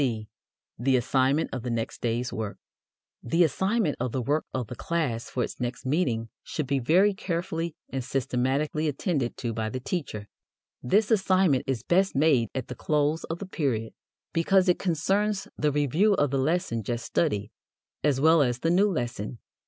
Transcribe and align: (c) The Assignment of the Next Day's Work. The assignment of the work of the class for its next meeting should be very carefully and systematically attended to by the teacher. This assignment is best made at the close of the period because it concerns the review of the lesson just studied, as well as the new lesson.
(c) 0.01 0.27
The 0.79 0.97
Assignment 0.97 1.51
of 1.53 1.61
the 1.61 1.69
Next 1.69 2.01
Day's 2.01 2.33
Work. 2.33 2.57
The 3.21 3.43
assignment 3.43 3.97
of 3.99 4.11
the 4.11 4.21
work 4.23 4.45
of 4.51 4.65
the 4.65 4.75
class 4.75 5.29
for 5.29 5.43
its 5.43 5.59
next 5.59 5.85
meeting 5.85 6.29
should 6.41 6.65
be 6.65 6.79
very 6.79 7.13
carefully 7.13 7.75
and 7.87 8.03
systematically 8.03 8.87
attended 8.87 9.37
to 9.37 9.53
by 9.53 9.69
the 9.69 9.79
teacher. 9.79 10.27
This 10.81 11.11
assignment 11.11 11.65
is 11.67 11.83
best 11.83 12.15
made 12.15 12.49
at 12.55 12.67
the 12.67 12.73
close 12.73 13.25
of 13.25 13.37
the 13.37 13.45
period 13.45 13.93
because 14.33 14.67
it 14.67 14.79
concerns 14.79 15.47
the 15.55 15.71
review 15.71 16.15
of 16.15 16.31
the 16.31 16.39
lesson 16.39 16.81
just 16.81 17.05
studied, 17.05 17.51
as 18.03 18.19
well 18.19 18.41
as 18.41 18.61
the 18.61 18.71
new 18.71 18.89
lesson. 18.89 19.37